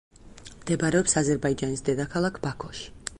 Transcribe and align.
მდებარეობს 0.61 1.13
აზერბაიჯანის 1.21 1.85
დედაქალაქ 1.91 2.41
ბაქოში. 2.47 2.93